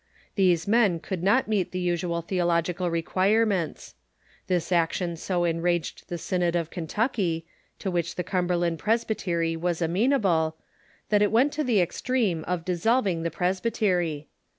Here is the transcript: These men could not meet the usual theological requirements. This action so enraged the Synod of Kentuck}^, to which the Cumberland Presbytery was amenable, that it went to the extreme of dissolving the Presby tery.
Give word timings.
These 0.33 0.67
men 0.67 0.99
could 0.99 1.21
not 1.21 1.47
meet 1.47 1.71
the 1.71 1.79
usual 1.79 2.23
theological 2.23 2.89
requirements. 2.89 3.93
This 4.47 4.71
action 4.71 5.15
so 5.15 5.43
enraged 5.43 6.09
the 6.09 6.17
Synod 6.17 6.55
of 6.55 6.71
Kentuck}^, 6.71 7.43
to 7.77 7.91
which 7.91 8.15
the 8.15 8.23
Cumberland 8.23 8.79
Presbytery 8.79 9.55
was 9.55 9.79
amenable, 9.79 10.55
that 11.09 11.21
it 11.21 11.31
went 11.31 11.53
to 11.53 11.63
the 11.63 11.79
extreme 11.81 12.43
of 12.45 12.65
dissolving 12.65 13.21
the 13.21 13.29
Presby 13.29 13.69
tery. 13.69 14.25